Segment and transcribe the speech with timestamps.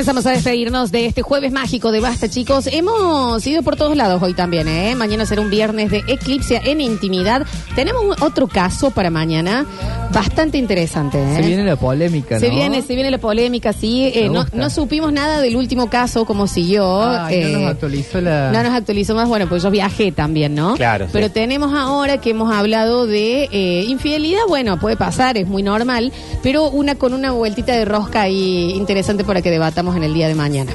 [0.00, 2.66] Comenzamos a despedirnos de este jueves mágico de Basta, chicos.
[2.72, 4.94] Hemos ido por todos lados hoy también, ¿eh?
[4.94, 7.46] Mañana será un viernes de eclipse en intimidad.
[7.76, 9.66] Tenemos otro caso para mañana
[10.10, 11.36] bastante interesante, ¿eh?
[11.36, 12.40] Se viene la polémica, ¿no?
[12.40, 14.10] Se viene, se viene la polémica, sí.
[14.14, 16.82] Eh, no, no supimos nada del último caso, cómo siguió.
[16.82, 18.50] No eh, nos actualizó la...
[18.52, 20.76] no nos actualizó más, bueno, pues yo viajé también, ¿no?
[20.76, 21.10] Claro, sí.
[21.12, 26.10] Pero tenemos ahora que hemos hablado de eh, infidelidad, bueno, puede pasar, es muy normal,
[26.42, 30.28] pero una con una vueltita de rosca ahí interesante para que debatamos en el día
[30.28, 30.72] de mañana.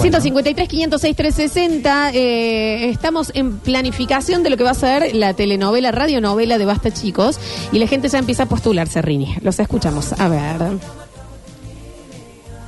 [0.00, 5.90] 153, 506, 360, eh, estamos en planificación de lo que va a ser la telenovela,
[5.92, 7.38] radionovela de Basta Chicos,
[7.72, 9.36] y la gente ya empieza a postularse, Rini.
[9.42, 10.12] Los escuchamos.
[10.18, 10.78] A ver.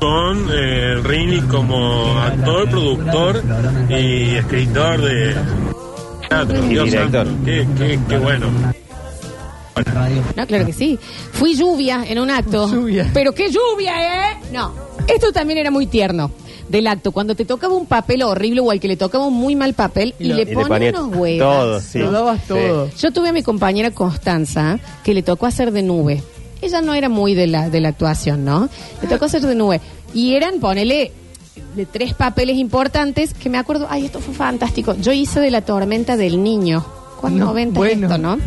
[0.00, 3.42] con eh, Rini como actor, productor
[3.88, 5.34] y escritor de
[6.28, 6.64] teatro.
[6.64, 7.26] Y director.
[7.44, 8.46] qué, qué, qué bueno.
[10.36, 10.98] No, claro que sí.
[11.32, 12.68] Fui lluvia en un acto.
[12.68, 13.10] Lluvia.
[13.12, 14.36] Pero qué lluvia, ¿eh?
[14.52, 14.85] No.
[15.08, 16.30] Esto también era muy tierno
[16.68, 17.12] del acto.
[17.12, 20.14] Cuando te tocaba un papel horrible o al que le tocaba un muy mal papel
[20.18, 21.38] y, Y lo- le y le ponía unos huevos.
[21.38, 21.98] todo, sí.
[22.00, 22.48] Lo dabas Sí.
[22.48, 22.90] todo.
[22.98, 26.22] Yo tuve a mi compañera Constanza que le tocó hacer de nube.
[26.62, 28.68] Ella no era muy de la, de la actuación, ¿no?
[29.02, 29.80] Le tocó hacer de nube.
[30.14, 31.12] Y eran, ponele,
[31.76, 34.94] de tres papeles importantes que me acuerdo, ay, esto fue fantástico.
[35.00, 36.84] Yo hice de la tormenta del niño.
[37.20, 37.84] ¿Cuándo No, bueno.
[38.06, 38.38] esto, no?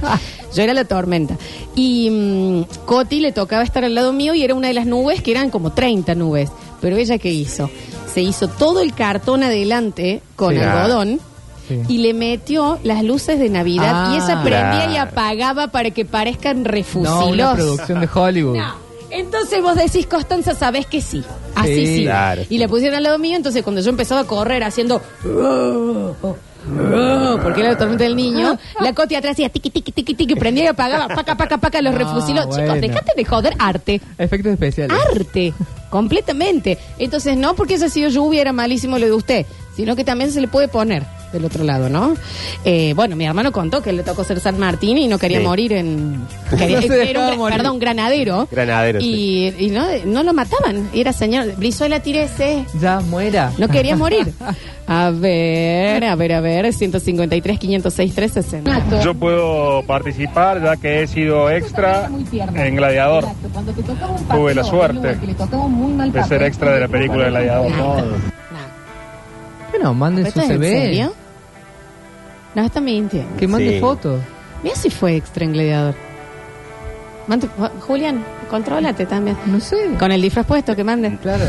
[0.56, 1.36] Yo era la tormenta.
[1.76, 5.22] Y mm, Coti le tocaba estar al lado mío y era una de las nubes
[5.22, 6.50] que eran como 30 nubes.
[6.82, 7.70] Pero ella, ¿qué hizo?
[8.14, 10.60] Se hizo todo el cartón adelante con Sí.
[10.62, 11.20] algodón
[11.68, 11.82] Sí.
[11.88, 16.04] y le metió las luces de Navidad Ah, y ella prendía y apagaba para que
[16.06, 17.28] parezcan No, refusilos.
[17.32, 18.58] una producción de Hollywood.
[18.58, 18.74] No.
[19.12, 21.24] Entonces vos decís, Constanza, sabés que sí.
[21.56, 21.96] Así sí.
[21.98, 25.02] Sí, claro, y la pusieron al lado mío, entonces cuando yo empezaba a correr haciendo...
[27.42, 30.66] Porque era la tormenta del niño, la Coti atrás hacía tiqui, tiqui, tiqui, tiqui, prendía
[30.66, 32.46] y apagaba, paca, paca, paca, los No, refusilos.
[32.56, 34.98] Chicos, dejate de joder arte Efectos especiales.
[35.16, 35.54] arte,
[35.90, 36.78] completamente.
[36.98, 40.42] Entonces, no porque haya sido lluvia, era malísimo lo de usted, sino que también se
[40.42, 42.14] le puede poner del otro lado, ¿no?
[42.66, 45.46] Eh, bueno, mi hermano contó que le tocó ser San Martín y no quería Sí.
[45.46, 46.26] morir en...
[46.58, 47.58] quería- No era un, morir.
[47.58, 48.48] perdón, granadero.
[48.52, 52.66] Granadero, Y, y no, no lo mataban, era señor, Brizuela tírese.
[52.82, 53.52] Ya, muera.
[53.58, 54.32] No quería morir.
[54.92, 59.04] A ver, a ver, a ver, 153, 506, 360.
[59.04, 62.10] Yo puedo participar ya que he sido extra
[62.56, 63.24] en Gladiador.
[64.32, 67.72] Tuve la suerte de ser extra de la película de Gladiador.
[69.80, 70.68] Bueno, manden su ¿Esto es en CV.
[70.70, 71.14] serio?
[72.54, 73.38] No, está mintiendo.
[73.38, 73.80] Que mande Sí.
[73.80, 74.20] fotos.
[74.62, 75.96] Mira si fue extra en Gladiador.
[77.28, 77.48] Mande-
[77.88, 79.38] Julián, contrólate también.
[79.46, 79.78] No sé.
[79.98, 81.16] Con el disfraz puesto que manden.
[81.18, 81.46] Claro.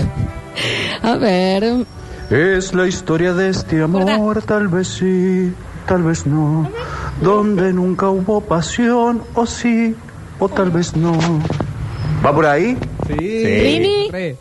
[1.03, 1.65] A ver.
[2.31, 5.53] Es la historia de este amor, tal vez sí,
[5.89, 6.71] tal vez no.
[7.21, 9.97] Donde nunca hubo pasión, o sí,
[10.39, 11.19] o tal vez no.
[12.25, 12.79] ¿Va por ahí?
[13.09, 13.17] Sí.
[13.45, 14.09] Rini.
[14.13, 14.37] Re.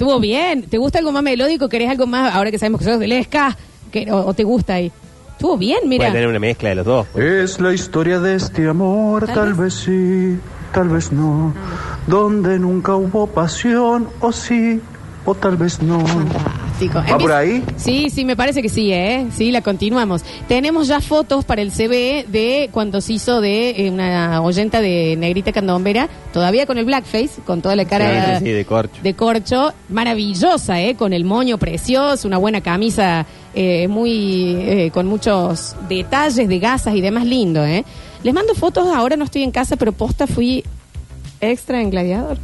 [0.00, 0.62] Estuvo bien.
[0.62, 1.68] ¿Te gusta algo más melódico?
[1.68, 2.34] ¿Querés algo más?
[2.34, 3.54] Ahora que sabemos que sos del Esca.
[3.92, 4.90] que- o, o te gusta ahí?
[5.32, 6.04] Estuvo bien, mira.
[6.06, 7.06] Puede tener una mezcla de los dos.
[7.12, 7.22] pues.
[7.26, 9.58] Es la historia de este amor, Tal tal, vez.
[9.58, 10.38] vez sí,
[10.72, 11.52] tal vez no.
[12.06, 14.80] Donde nunca hubo pasión, o sí,
[15.26, 15.98] o tal vez no.
[16.88, 17.12] Fantástico.
[17.12, 17.62] ¿Va por ahí?
[17.76, 19.26] Sí, sí, me parece que sí, ¿eh?
[19.32, 20.22] Sí, la continuamos.
[20.48, 25.16] Tenemos ya fotos para el CV de cuando se hizo de eh, una oyenta de
[25.18, 29.02] Negrita Candombera, todavía con el blackface, con toda la cara Sí, sí, sí, de corcho.
[29.02, 30.94] de corcho, maravillosa, ¿eh?
[30.94, 36.94] Con el moño precioso, una buena camisa eh, muy eh, con muchos detalles de gasas
[36.94, 37.84] y demás lindo, ¿eh?
[38.22, 40.64] Les mando fotos, ahora no estoy en casa, pero posta fui
[41.40, 42.38] extra en Gladiador.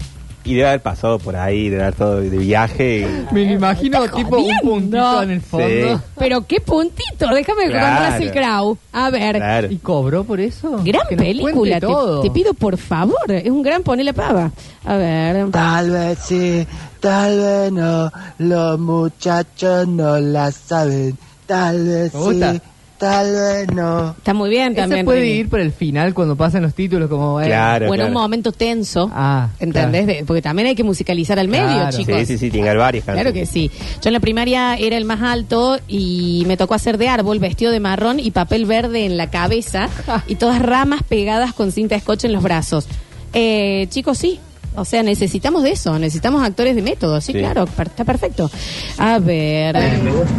[0.46, 3.00] Y debe haber pasado por ahí, debe haber todo de viaje.
[3.00, 4.62] y- Me lo imagino tipo un jodiendo.
[4.62, 5.66] puntito en el fondo.
[5.68, 6.02] Sí.
[6.18, 8.04] Pero qué puntito, déjame Claro.
[8.04, 8.78] con Russell Crowe.
[8.92, 9.70] A ver, Claro.
[9.72, 10.70] ¿Y cobró por eso?
[10.84, 12.20] gran Que nos película, te, todo.
[12.22, 14.50] te pido por favor, es un gran ponele pava.
[14.84, 16.66] A ver, Tal vez sí,
[17.00, 21.16] tal vez no, los muchachos no la saben.
[21.46, 22.52] Tal vez Me gusta.
[22.54, 22.60] sí,
[22.98, 24.10] tal vez no.
[24.10, 25.04] está muy bien también.
[25.04, 25.32] puede Rini.
[25.34, 27.40] ir por el final cuando pasan los títulos como...
[27.40, 28.22] eh, Claro, Bueno, un claro.
[28.22, 30.06] momento tenso, Ah, ¿entendés?
[30.06, 31.96] De- porque también hay que musicalizar al medio, Claro.
[31.96, 32.18] chicos.
[32.20, 33.70] Sí, sí, sí, tiene varias Claro que sí.
[34.02, 37.72] Yo en la primaria era el más alto y me tocó hacer de árbol, vestido
[37.72, 39.88] de marrón y papel verde en la cabeza
[40.26, 42.86] y todas ramas pegadas con cinta scotch en los brazos.
[43.32, 44.40] Eh, chicos, sí.
[44.76, 47.38] O sea, necesitamos de eso, necesitamos actores de método, sí, Sí.
[47.38, 48.50] claro, per- está perfecto.
[48.98, 49.74] A ver,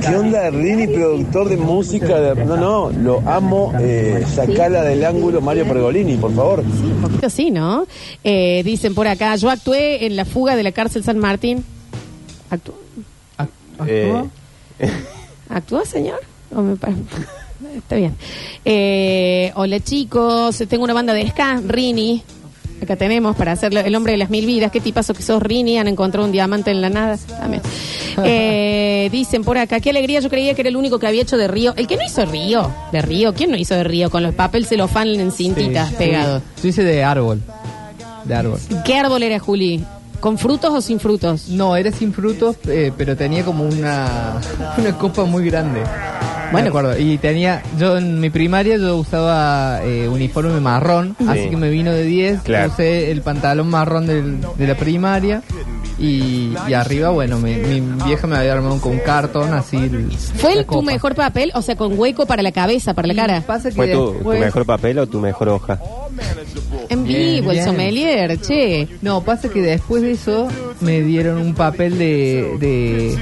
[0.02, 2.20] ¿Qué onda, Rini, productor de música?
[2.20, 3.74] de- No, no, lo amo.
[3.80, 6.60] Eh, sacala del ángulo Mario Pergolini, por favor.
[6.60, 7.88] un poquito sí, ¿no?
[8.24, 11.64] Eh, dicen por acá, yo actué en la fuga de la cárcel San Martín.
[12.50, 12.76] ¿Actuó,
[13.38, 13.48] ¿Ac-
[13.88, 14.14] Eh,
[14.80, 15.00] actuó?
[15.50, 16.20] ¿Actuó, señor?
[16.56, 16.74] ¿O me
[17.76, 18.16] Está bien.
[18.64, 20.58] Eh, hola, chicos.
[20.70, 22.22] Tengo una banda de ska, Rini.
[22.82, 24.72] Acá tenemos para hacer el hombre de las mil vidas.
[24.72, 25.78] ¿Qué tipazo que sos, Rini?
[25.78, 27.18] Han encontrado un diamante en la nada.
[27.40, 27.62] También.
[28.24, 30.20] Eh, dicen por acá, qué alegría.
[30.22, 31.76] Yo creía que era el único que había hecho de Río.
[31.78, 32.72] El que no hizo Río.
[32.92, 33.32] De Río.
[33.36, 34.10] ¿Quién no hizo de Río?
[34.10, 36.42] Con los papeles celofán en cintitas Sí, pegados.
[36.64, 37.44] Yo hice de árbol.
[38.26, 38.60] De árbol.
[38.84, 39.84] ¿Qué árbol era, Juli?
[40.20, 41.48] ¿Con frutos o sin frutos?
[41.50, 44.42] No, era sin frutos, eh, pero tenía como una,
[44.80, 45.82] una copa muy grande.
[46.52, 46.66] Bueno.
[46.66, 46.98] Me acuerdo.
[47.00, 51.92] Y tenía, yo en mi primaria yo usaba eh, uniforme marrón, así que me vino
[51.92, 52.42] de 10.
[52.42, 52.72] Claro.
[52.72, 55.42] Usé el pantalón marrón del- de la primaria.
[56.00, 59.78] Y, y arriba, bueno, me- mi vieja me había armado con un cartón así.
[59.78, 61.52] el- ¿Fue el, tu mejor papel?
[61.56, 63.42] O sea, con hueco para la cabeza, para la cara.
[63.42, 65.80] Pasa que ¿Fue tu, mejor papel o tu mejor hoja?
[66.90, 67.66] En Bien, vivo, el bien.
[67.66, 68.88] sommelier, che.
[69.02, 70.48] No, pasa que después de eso
[70.82, 73.18] me dieron un papel de, de,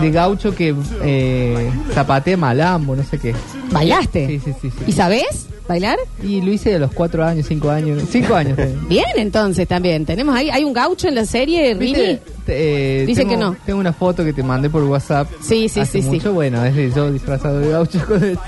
[0.00, 3.34] de gaucho que eh, zapatea malambo, no sé qué.
[3.70, 4.26] ¿Bailaste?
[4.26, 4.70] Sí, sí, sí.
[4.70, 4.84] sí.
[4.86, 5.98] ¿Y sabés bailar?
[6.22, 8.02] Y lo hice de los cuatro años, cinco años.
[8.10, 8.58] Cinco años.
[8.88, 10.06] Bien, entonces también.
[10.06, 11.92] Tenemos ahí, hay un gaucho en la serie, Rini.
[11.92, 12.22] ¿Viste?
[12.48, 13.56] Eh, Dice tengo- que no.
[13.66, 15.28] Tengo una foto que te mandé por WhatsApp.
[15.40, 16.08] Sí, sí, hace sí, sí.
[16.08, 16.32] mucho.
[16.32, 18.00] Bueno, es de yo disfrazado de gaucho.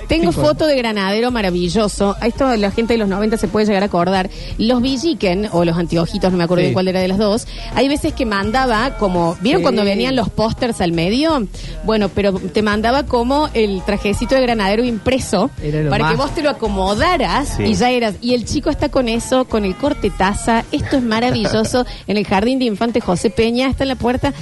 [0.08, 2.17] Tengo foto de granadero maravilloso.
[2.20, 4.31] A esto la gente de los 90 se puede llegar a acordar.
[4.58, 6.69] Los Villiquen, o los anteojitos, no me acuerdo Sí.
[6.69, 9.62] de cuál era de las dos, hay veces que mandaba como, ¿vieron Sí.
[9.64, 11.47] cuando venían los pósters al medio?
[11.85, 15.50] Bueno, pero te mandaba como el trajecito de granadero impreso
[15.88, 17.64] para que vos te lo acomodaras Sí.
[17.64, 18.14] y ya eras.
[18.20, 20.64] Y el chico está con eso, con el corte taza.
[20.73, 21.85] Esto es maravilloso.
[22.06, 24.33] en el jardín de infante José Peña, está en la puerta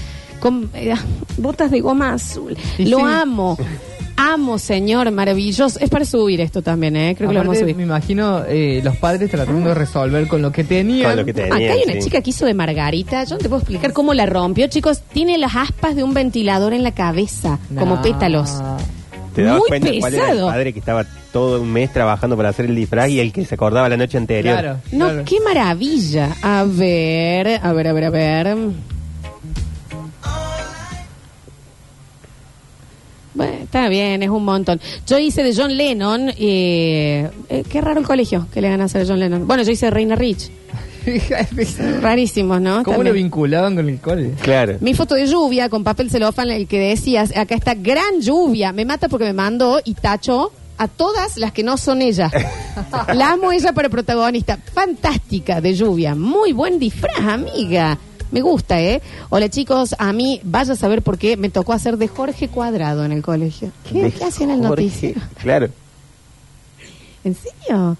[0.41, 0.95] con eh,
[1.37, 2.57] botas de goma azul.
[2.79, 3.05] Y Lo sí.
[3.07, 3.59] amo.
[4.21, 5.79] Amo, señor, maravilloso.
[5.79, 7.15] Es para subir esto también, ¿eh?
[7.17, 7.77] Creo que lo vamos a Aparte, subir.
[7.77, 11.11] me imagino eh, los padres tratando de resolver con lo que tenían.
[11.17, 11.99] Con lo que Acá hay una sí.
[12.01, 13.23] chica que hizo de Margarita.
[13.23, 15.03] Yo no te puedo explicar cómo la rompió, chicos.
[15.13, 18.03] Tiene las aspas de un ventilador en la cabeza, como Nah.
[18.03, 18.51] pétalos.
[19.37, 20.47] ¿Te dabas Muy cuenta cuál era el pesado.
[20.49, 23.55] padre que estaba todo un mes trabajando para hacer el disfraz y el que se
[23.55, 24.59] acordaba la noche anterior?
[24.59, 24.81] Claro.
[24.91, 25.23] No, claro.
[25.25, 26.35] qué maravilla.
[26.43, 28.57] A ver, a ver, a ver, a ver.
[33.69, 34.81] Está bien, es un montón.
[35.07, 36.31] Yo hice de John Lennon.
[36.39, 39.47] eh, eh, qué raro el colegio que le van a hacer a John Lennon.
[39.47, 40.51] Bueno, yo hice de Reina Rich.
[42.01, 42.83] Rarísimos, ¿no?
[42.85, 43.15] ¿Cómo lo También.
[43.25, 44.33] vinculaban con el cole?
[44.43, 44.77] Claro.
[44.81, 48.73] Mi foto de lluvia con papel celofán, el que decías, acá está gran lluvia.
[48.73, 52.31] Me mata porque me mandó y tacho a todas las que no son ella.
[53.15, 54.59] La amo ella para protagonista.
[54.73, 56.15] Fantástica de lluvia.
[56.15, 57.99] Muy buen disfraz, amiga.
[58.31, 59.01] Me gusta, ¿eh?
[59.31, 63.05] Hola chicos, a mí, vaya a saber por qué me tocó hacer de Jorge Cuadrado
[63.05, 63.71] en el colegio.
[63.91, 65.21] ¿Qué, ¿Qué hacían en el noticiero?
[65.41, 65.69] Claro,
[67.25, 67.97] ¿En serio?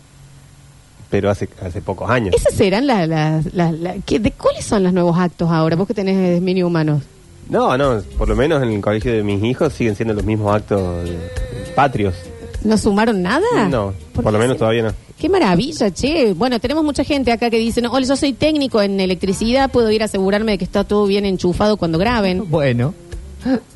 [1.11, 2.35] pero hace, hace pocos años.
[2.35, 3.09] Esas serán las...
[3.09, 5.75] las, las- las- ¿qué- ¿De cuáles son los nuevos actos ahora?
[5.75, 7.03] Vos que tenés mini humanos.
[7.49, 10.55] No, no, por lo menos en el colegio de mis hijos siguen siendo los mismos
[10.55, 11.09] actos
[11.75, 12.15] patrios.
[12.65, 13.69] ¿No sumaron nada?
[13.71, 14.93] No, ¿Por por lo menos todavía no.
[15.19, 16.33] Qué maravilla, che.
[16.33, 19.91] Bueno, tenemos mucha gente acá que dice, no, hola, yo soy técnico en electricidad, puedo
[19.91, 22.49] ir a asegurarme de que está todo bien enchufado cuando graben.
[22.49, 22.95] Bueno.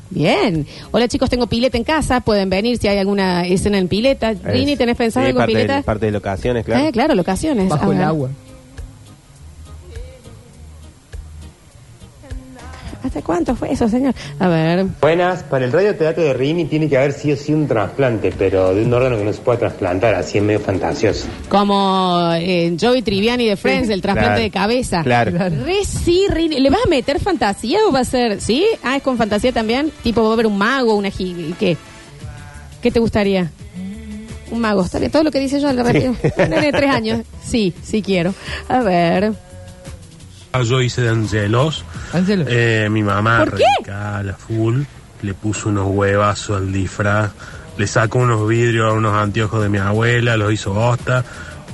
[0.09, 0.67] Bien.
[0.91, 4.33] Hola chicos, tengo pileta en casa, pueden venir si hay alguna escena en pileta.
[4.33, 5.75] Rini, ¿tenés pensado algo en parte pileta?
[5.77, 6.85] De, parte de locaciones, claro.
[6.85, 7.69] Eh, claro, locaciones.
[7.69, 8.29] Bajo el agua.
[13.03, 14.13] ¿Hasta cuánto fue eso, señor?
[14.39, 14.85] A ver.
[15.01, 18.73] Buenas, para el radioteatro de Rini tiene que haber sí o sí un trasplante, pero
[18.73, 21.27] de un órgano que no se puede trasplantar, así es medio fantasioso.
[21.49, 24.41] Como eh, Joey Triviani de Friends, el trasplante Claro.
[24.41, 25.03] de cabeza.
[25.03, 25.31] Claro.
[25.37, 26.61] Re sí, Rini.
[26.61, 28.39] ¿Le vas a meter fantasía o va a ser?
[28.39, 28.65] ¿Sí?
[28.83, 29.91] Ah, es con fantasía también.
[30.01, 31.09] Tipo, va a haber un mago, una.
[31.09, 31.75] gi- ¿Qué?
[32.81, 33.51] ¿Qué te gustaría?
[34.49, 35.11] Un mago, está bien.
[35.11, 36.15] Todo lo que dice yo le repito.
[36.37, 37.21] Un nene de tres años.
[37.45, 38.33] Sí, sí quiero.
[38.69, 39.33] A ver.
[40.65, 41.83] Yo hice de Angelos.
[42.13, 42.45] Ángelo.
[42.47, 43.63] Eh, mi mamá ¿Por qué?
[43.79, 44.81] radical a full,
[45.21, 47.31] le puso unos huevazos al disfraz,
[47.77, 51.23] le sacó unos vidrios a unos anteojos de mi abuela, los hizo bosta.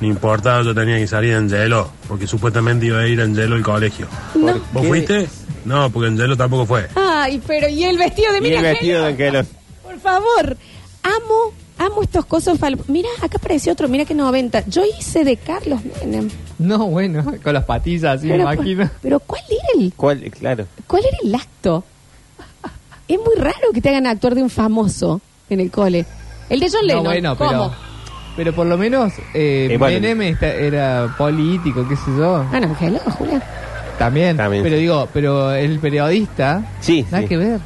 [0.02, 3.56] No importaba, yo tenía que salir de Angelo, porque supuestamente iba a ir a Angelo
[3.56, 4.08] al colegio.
[4.34, 4.54] No.
[4.72, 4.88] ¿Vos qué?
[4.88, 5.28] fuiste?
[5.66, 6.88] No, porque Angelo tampoco fue.
[6.96, 9.46] Ay, pero ¿y el vestido de Y Miriam el vestido de.
[9.84, 10.56] Por favor.
[11.04, 11.54] Amo,
[11.92, 12.60] amo estos cosos.
[12.60, 13.88] fal- Mira, acá apareció otro.
[13.88, 14.66] Mira que 90.
[14.68, 16.30] Yo hice de Carlos Menem.
[16.58, 18.90] No, bueno, con las patillas así, me Pero, imagino.
[19.02, 20.20] pero ¿cuál era el ¿Cuál?
[20.32, 20.66] Claro.
[20.88, 21.84] ¿Cuál era el acto?
[23.08, 25.20] Es muy raro que te hagan actuar de un famoso
[25.50, 26.06] en el cole.
[26.50, 27.04] El de John No, Lennon.
[27.06, 27.50] bueno, ¿Cómo?
[27.50, 27.72] pero,
[28.36, 30.00] pero por lo menos eh, Eh, bueno.
[30.00, 32.46] Menem está- era político, qué sé yo.
[32.52, 33.44] Ah, no, Julián.
[33.98, 34.64] También, También.
[34.64, 37.28] pero digo, pero el periodista, Sí, nada sí.
[37.28, 37.60] que ver.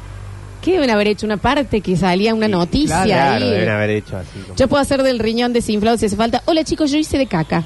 [0.64, 1.26] ¿Qué deben haber hecho?
[1.26, 3.50] Una parte que salía una noticia Claro, ahí.
[3.50, 4.38] deben haber hecho así.
[4.40, 6.42] como- Yo puedo hacer del riñón desinflado si hace falta.
[6.46, 7.64] Hola chicos, yo hice de caca.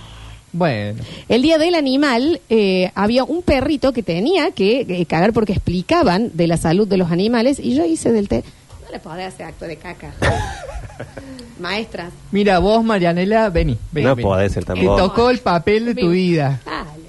[0.50, 5.52] Bueno, El día del animal eh, había un perrito que tenía que eh, cagar porque
[5.52, 8.42] explicaban de la salud de los animales y yo hice del té.
[8.86, 10.12] No le podés hacer acto de caca.
[11.60, 12.12] Maestras.
[12.32, 13.76] Mira, vos, Marianela, vení.
[13.92, 14.22] vení No vení.
[14.26, 14.96] podés ser Te tampoco.
[14.96, 16.60] tocó el papel de tu vida.
[16.64, 17.07] Dale.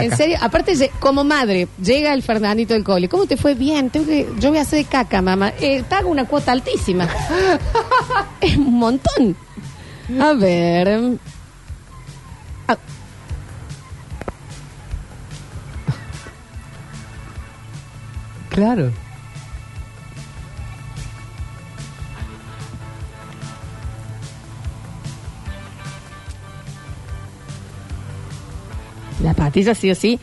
[0.00, 0.04] Caca.
[0.04, 3.08] En serio, aparte, como madre, llega el Fernandito del cole.
[3.08, 3.54] ¿Cómo te fue?
[3.54, 5.52] Bien, tengo que, yo voy a hacer de caca, mamá.
[5.60, 7.08] Eh, pago una cuota altísima.
[8.40, 9.36] es un montón.
[10.20, 11.18] A ver.
[12.68, 12.76] Ah,
[18.50, 18.90] Claro.
[29.22, 30.18] Las patillas sí o sí.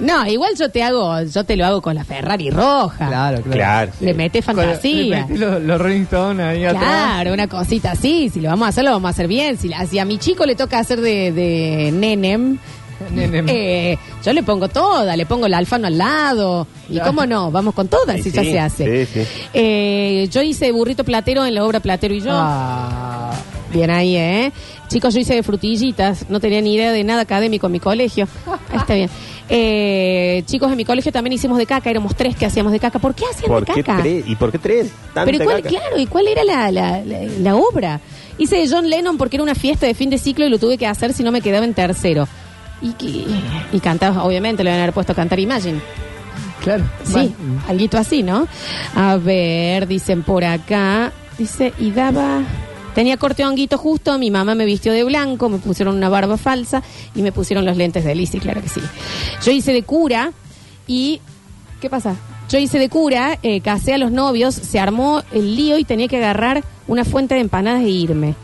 [0.00, 3.06] No, igual yo te hago, yo te lo hago con la Ferrari roja.
[3.06, 3.50] Claro, claro.
[3.52, 3.92] Claro.
[3.96, 4.04] sí.
[4.06, 5.26] Le mete Con- le fantasía.
[5.26, 6.82] metí los, los Rolling Stones ahí atrás.
[6.82, 8.28] Claro, una cosita así.
[8.28, 9.56] Si lo vamos a hacer, lo vamos a hacer bien.
[9.58, 12.58] Si, la- si a mi chico le toca hacer de, de nenem,
[13.14, 13.46] Nenem.
[13.48, 15.14] eh, yo le pongo toda.
[15.14, 16.66] Le pongo el alfano al lado.
[16.88, 17.10] Y Claro.
[17.10, 19.06] cómo no, vamos con todas Sí, si ya sí, se hace.
[19.06, 19.28] sí, sí.
[19.54, 22.30] Eh, yo hice burrito platero en la obra Platero y yo.
[22.32, 23.30] Ah,
[23.72, 24.52] Bien ahí, ¿eh?
[24.88, 28.28] Chicos, yo hice de frutillitas, no tenía ni idea de nada académico en mi colegio.
[28.70, 29.10] Ahí está bien.
[29.54, 32.98] Eh, chicos, en mi colegio también hicimos de caca, éramos tres que hacíamos de caca.
[32.98, 34.00] ¿Por qué hacían ¿Por de qué caca?
[34.00, 34.24] tres?
[34.26, 34.90] ¿Y por qué tres?
[35.12, 35.68] Tanta Pero ¿y cuál, caca.
[35.68, 38.00] claro, ¿y cuál era la, la, la- la obra?
[38.38, 40.78] Hice de John Lennon porque era una fiesta de fin de ciclo y lo tuve
[40.78, 42.26] que hacer si no me quedaba en tercero.
[42.80, 43.26] Y, que-
[43.72, 45.80] y cantaba, obviamente, le van a haber puesto a cantar Imagine.
[46.62, 46.84] claro.
[47.04, 47.34] Sí,
[47.68, 48.48] alguito así, ¿no?
[48.94, 51.12] A ver, dicen por acá.
[51.36, 52.40] Dice, y daba.
[52.94, 56.82] Tenía corte honguito justo, mi mamá me vistió de blanco, me pusieron una barba falsa
[57.14, 58.80] y me pusieron los lentes de Lizzie, claro que sí.
[59.44, 60.32] Yo hice de cura
[60.86, 61.20] y.
[61.80, 62.16] ¿Qué pasa?
[62.48, 66.06] Yo hice de cura, eh, casé a los novios, se armó el lío y tenía
[66.06, 68.34] que agarrar una fuente de empanadas e irme.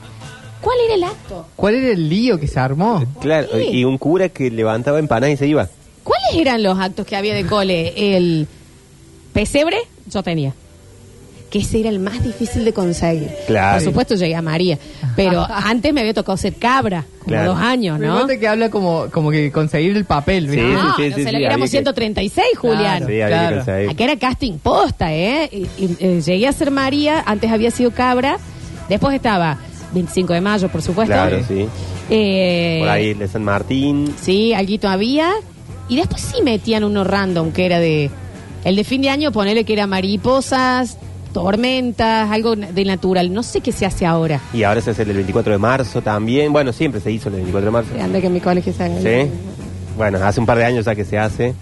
[0.63, 1.47] ¿Cuál era el acto?
[1.55, 3.05] ¿Cuál era el lío que se armó?
[3.21, 5.69] Claro, y un cura que levantaba empanadas y se iba.
[6.03, 8.17] ¿Cuáles eran los actos que había de cole?
[8.17, 8.49] El
[9.33, 9.77] pesebre,
[10.07, 10.55] yo tenía.
[11.51, 13.31] Que ese era el más difícil de conseguir.
[13.47, 13.79] Claro.
[13.79, 14.79] Por supuesto llegué a María.
[15.17, 17.53] Pero antes me había tocado ser cabra, como Claro.
[17.55, 18.19] dos años, Me ¿no?
[18.19, 20.61] gusta que habla como, como que conseguir el papel, ¿viste?
[20.67, 22.81] Sí, No, sí, no sí, se sí, lo éramos había que- 136, Julián.
[22.81, 23.07] Claro.
[23.07, 23.65] Sí, había Claro.
[23.65, 23.89] que.
[23.91, 25.49] Acá era casting posta, ¿eh?
[25.51, 28.37] Y- y, eh, llegué a ser María, antes había sido cabra,
[28.91, 29.57] después estaba
[29.95, 31.15] 25 de mayo, por supuesto.
[31.15, 31.67] Claro, sí.
[32.11, 34.15] Eh, Por ahí el de San Martín.
[34.21, 35.33] Sí, alguito había.
[35.89, 38.11] Y después sí metían uno random, que era de...
[38.65, 40.99] El de fin de año, ponele que era mariposas,
[41.43, 43.33] tormentas, algo de natural.
[43.33, 44.41] No sé qué se hace ahora.
[44.53, 46.53] Y ahora se hace el del 24 de marzo también.
[46.53, 47.91] Bueno, siempre se hizo el del 24 de marzo.
[48.03, 49.01] Anda que en mi colegio se haga.
[49.01, 49.31] Sí.
[49.97, 51.55] Bueno, hace un par de años ya que se hace.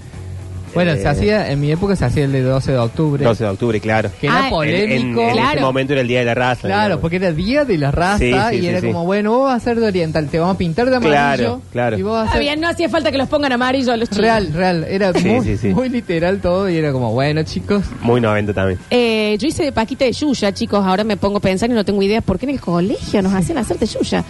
[0.77, 3.25] Bueno, Eh, se hacía, en mi época se hacía el de 12 de octubre.
[3.25, 4.11] 12 de octubre, claro.
[4.21, 5.21] Que Ah, era En, polémico.
[5.23, 5.51] en- en Claro.
[5.55, 6.61] ese momento era el Día de la Raza.
[6.69, 7.01] Claro, digamos.
[7.01, 8.87] porque era día de la raza Sí, sí, y sí, era sí.
[8.87, 11.15] como, bueno, vos vas a ser de oriental, te vamos a pintar de amarillo.
[11.17, 11.99] Claro, claro.
[11.99, 13.97] Y vos vas a Está ser bien, no hacía falta que los pongan amarillo a
[13.97, 14.23] los chicos.
[14.23, 14.85] real, real.
[14.89, 15.69] Era Sí, muy, sí, sí.
[15.69, 17.83] muy literal todo y era como, bueno, chicos.
[18.03, 18.79] Muy 90 también.
[18.91, 20.85] Eh, yo hice de Paquita de Yuya, chicos.
[20.85, 23.33] Ahora me pongo a pensar y no tengo idea por qué en el colegio nos
[23.33, 24.25] hacían hacer de Yuya.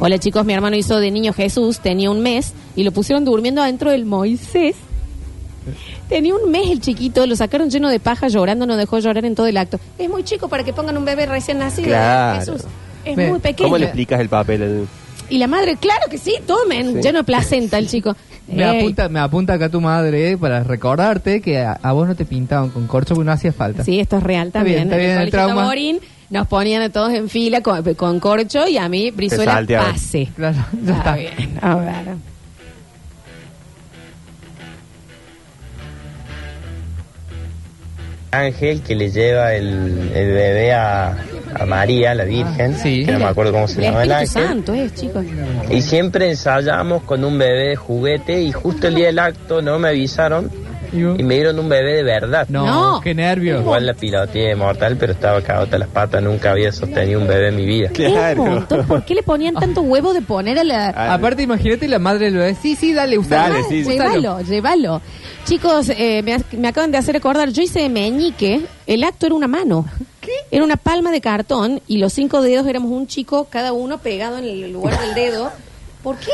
[0.00, 0.44] Hola, chicos.
[0.44, 4.04] Mi hermano hizo de niño Jesús, tenía un mes y lo pusieron durmiendo adentro del
[4.04, 4.74] Moisés.
[6.08, 9.34] Tenía un mes el chiquito, lo sacaron lleno de paja llorando, no dejó llorar en
[9.34, 9.78] todo el acto.
[9.98, 11.88] Es muy chico para que pongan un bebé recién nacido.
[11.88, 12.40] Claro.
[12.40, 12.62] Jesús.
[13.04, 13.66] Es muy pequeño.
[13.68, 14.62] ¿Cómo le explicas el papel?
[14.62, 14.86] El-
[15.30, 17.00] Y la madre, claro que sí, tomen, Sí.
[17.02, 18.14] lleno de placenta el chico.
[18.46, 22.06] Me Ey, apunta, me apunta acá tu madre eh, para recordarte que a, a vos
[22.06, 23.84] no te pintaban con corcho porque no hacía falta.
[23.84, 24.76] Sí, esto es real Está también.
[24.76, 25.62] bien, está En bien el trauma.
[25.62, 30.28] Taborín nos ponían a todos en fila con, con corcho y a mí Brizuela pase.
[30.36, 31.16] Claro, ya está.
[31.16, 31.94] bien, a ver.
[38.40, 41.16] Ángel que le lleva el, el bebé a,
[41.54, 43.04] a María, la Virgen, Ah, sí.
[43.04, 44.28] que no me acuerdo cómo se El llama el ángel.
[44.28, 45.24] Santo es, chicos.
[45.70, 49.78] Y siempre ensayamos con un bebé de juguete y justo el día del acto no
[49.78, 50.50] me avisaron
[50.94, 52.46] Y me dieron un bebé de verdad.
[52.48, 53.00] No, No.
[53.00, 53.60] qué nervio.
[53.60, 57.56] Igual la piloteé mortal, pero estaba cagota las patas, nunca había sostenido un bebé en
[57.56, 57.90] mi vida.
[58.36, 58.86] Un montón.
[58.86, 60.88] ¿Por qué le ponían tanto huevo de poner a la...
[60.96, 62.54] Ah, Aparte, imagínate la madre del bebé.
[62.60, 63.54] Sí, sí, dale, usalo.
[63.54, 63.90] Dale, sí, sí.
[63.94, 64.14] Úsalo.
[64.14, 65.00] Llévalo, llévalo.
[65.44, 69.34] Chicos, eh, me, me acaban de hacer acordar, yo hice de meñique, el acto era
[69.34, 69.86] una mano.
[70.20, 70.32] ¿Qué?
[70.50, 74.38] Era una palma de cartón y los cinco dedos éramos un chico, cada uno pegado
[74.38, 75.50] en el lugar del dedo.
[76.02, 76.30] ¿Por qué?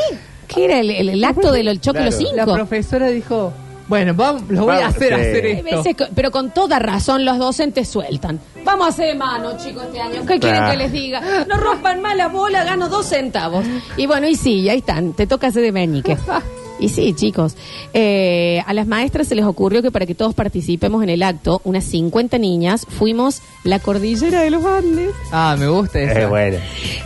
[0.47, 2.35] ¿Qué era el, el- el acto del choque de los Claro.
[2.35, 2.55] La cinco?
[2.55, 3.51] profesora dijo,
[3.87, 5.13] bueno, vamos, lo voy a Vamos, hacer, sí.
[5.15, 5.77] hacer Hay esto.
[5.77, 8.39] veces que- pero con toda razón los docentes sueltan.
[8.63, 10.21] Vamos a hacer de mano, chicos, este año.
[10.25, 10.71] ¿Qué quieren Claro.
[10.71, 11.21] que les diga?
[11.47, 13.65] No rompan más la bola, gano dos centavos.
[13.97, 15.13] Y bueno, y sí, ahí están.
[15.13, 16.17] Te toca hacer de meñique.
[16.81, 17.55] Y sí, chicos.
[17.93, 21.61] Eh, a las maestras se les ocurrió que para que todos participemos en el acto,
[21.63, 25.11] unas 50 niñas, fuimos la cordillera de los Andes.
[25.31, 26.19] Ah, me gusta eso.
[26.19, 26.57] Es bueno.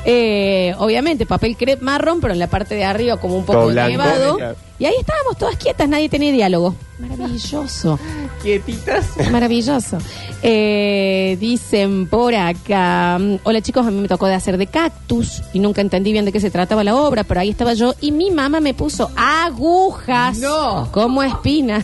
[0.06, 3.72] Eh, obviamente, papel crepe marrón, pero en la parte de arriba como un poco Todo
[3.74, 4.38] nevado.
[4.80, 6.74] Y ahí estábamos todas quietas, nadie tenía diálogo.
[7.00, 8.00] Maravilloso.
[8.42, 9.06] Quietitas.
[9.32, 9.98] Maravilloso.
[10.42, 15.42] Eh, dicen por acá, mm, hola chicos, a mí me tocó de hacer de cactus
[15.54, 18.12] y nunca entendí bien de qué se trataba la obra, pero ahí estaba yo y
[18.12, 20.90] mi mamá me puso agujas No.
[20.92, 21.84] como espina.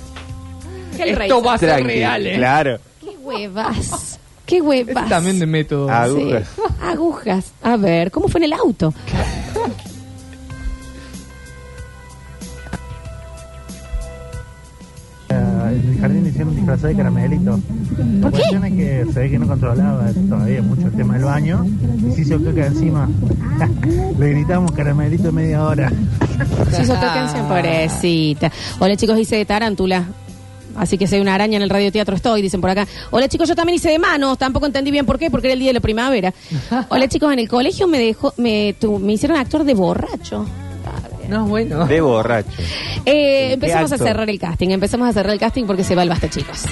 [0.97, 2.35] Esto va a ser real, ¿eh?
[2.37, 2.79] Claro.
[3.01, 4.19] Qué huevas.
[4.45, 5.07] Qué huevas.
[5.09, 5.87] también de método.
[5.87, 5.93] Sí.
[5.93, 6.47] Agujas.
[6.81, 7.53] Agujas.
[7.63, 8.93] A ver, ¿cómo fue en el auto?
[15.71, 17.59] En el jardín hicieron disfrazado de caramelito.
[17.97, 18.37] La ¿Por qué?
[18.37, 21.65] cuestión es que se ve que no controlaba todavía mucho el tema del baño.
[22.07, 23.09] Y se hizo caca encima.
[24.19, 25.91] Le gritamos caramelito media hora.
[26.71, 28.51] Se hizo canción, pobrecita.
[28.79, 30.05] Hola chicos, hice de tarántula.
[30.75, 32.87] Así que soy una araña en el radioteatro estoy, dicen por acá.
[33.11, 35.59] Hola chicos, yo también hice de manos, tampoco entendí bien por qué, porque era el
[35.59, 36.33] día de la primavera.
[36.89, 40.45] Hola chicos, en el colegio me dejó, me, tu- me hicieron actor de borracho.
[41.31, 41.85] No, bueno.
[41.88, 42.50] De borracho.
[43.05, 44.05] Eh, ¿En qué empezamos a acto?
[44.05, 46.65] cerrar el casting, empezamos a cerrar el casting porque se va el basta, chicos.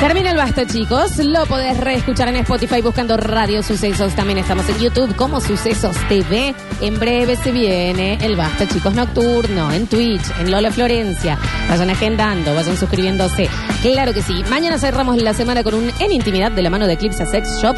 [0.00, 1.16] Termina el basta, chicos.
[1.18, 4.14] Lo podés reescuchar en Spotify buscando Radio Sucesos.
[4.14, 6.54] También estamos en YouTube como Sucesos TV.
[6.82, 11.38] En breve se viene el basta, chicos, nocturno en Twitch, en Lola Florencia.
[11.68, 13.48] Vayan agendando, vayan suscribiéndose.
[13.82, 14.44] Claro que sí.
[14.50, 17.74] Mañana cerramos la semana con un En Intimidad de la mano de Eclipse Sex Shop.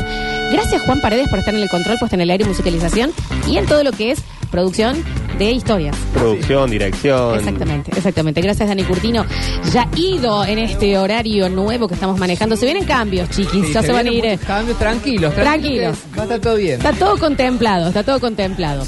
[0.51, 3.11] Gracias, Juan Paredes, por estar en el control, puesto en el aire y musicalización
[3.47, 5.03] y en todo lo que es producción
[5.39, 5.95] de historias.
[6.15, 7.37] Producción, dirección.
[7.39, 8.41] Exactamente, exactamente.
[8.41, 9.25] Gracias, Dani Curtino.
[9.73, 12.57] Ya ido en este horario nuevo que estamos manejando.
[12.57, 13.67] Se vienen cambios, chiquis.
[13.67, 14.25] Sí, ya se, van a ir.
[14.25, 15.97] eh, Cambios tranquilos, Tranquilos.
[16.17, 16.77] Va a estar todo bien.
[16.79, 18.85] Está todo contemplado, está todo contemplado.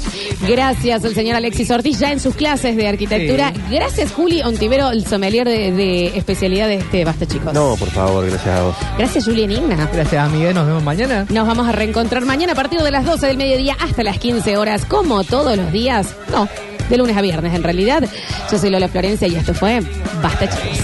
[0.47, 3.53] Gracias al señor Alexis Ortiz ya en sus clases de arquitectura.
[3.55, 3.61] Sí.
[3.75, 7.53] Gracias, Juli Ontivero, el sommelier de, de especialidad de este Basta, chicos.
[7.53, 8.75] No, por favor, gracias a vos.
[8.97, 9.89] Gracias, Juli Enigna.
[9.93, 10.51] Gracias, amiga.
[10.53, 11.25] Nos vemos mañana.
[11.29, 14.55] Nos vamos a reencontrar mañana a partir de las 12 del mediodía hasta las 15
[14.55, 16.15] horas, como todos los días.
[16.31, 16.47] No,
[16.89, 18.07] de lunes a viernes en realidad.
[18.49, 19.81] Yo soy Lola Florencia y esto fue
[20.21, 20.81] Basta, chicos.